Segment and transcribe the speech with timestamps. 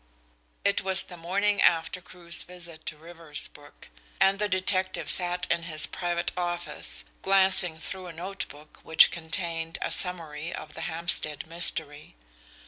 [0.65, 3.89] It was the morning after Crewe's visit to Riversbrook,
[4.19, 9.77] and the detective sat in his private office glancing through a note book which contained
[9.79, 12.15] a summary of the Hampstead mystery.